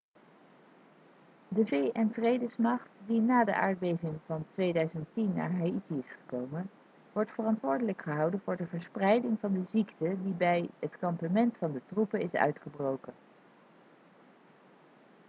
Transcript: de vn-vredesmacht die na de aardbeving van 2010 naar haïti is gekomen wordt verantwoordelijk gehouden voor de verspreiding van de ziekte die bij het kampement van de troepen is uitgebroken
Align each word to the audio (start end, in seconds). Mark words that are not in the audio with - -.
de 1.57 1.63
vn-vredesmacht 1.65 2.89
die 3.09 3.19
na 3.21 3.43
de 3.43 3.53
aardbeving 3.53 4.15
van 4.25 4.45
2010 4.53 5.33
naar 5.33 5.51
haïti 5.51 5.97
is 5.97 6.09
gekomen 6.11 6.69
wordt 7.13 7.31
verantwoordelijk 7.31 8.01
gehouden 8.01 8.41
voor 8.43 8.57
de 8.57 8.67
verspreiding 8.67 9.39
van 9.39 9.53
de 9.53 9.63
ziekte 9.63 10.15
die 10.23 10.33
bij 10.33 10.69
het 10.79 10.97
kampement 10.97 11.57
van 11.57 11.71
de 11.71 11.81
troepen 11.87 12.21
is 12.21 12.35
uitgebroken 12.35 13.13